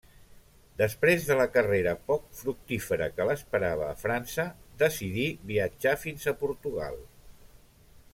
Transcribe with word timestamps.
Després 0.81 1.25
de 1.25 1.35
la 1.39 1.43
carrera 1.57 1.91
poc 2.07 2.23
fructífera 2.39 3.09
que 3.17 3.27
l'esperava 3.31 3.85
a 3.89 3.99
França, 4.05 4.47
decidí 4.85 5.27
viatjar 5.53 5.95
fins 6.05 6.27
a 6.33 6.35
Portugal. 6.45 6.99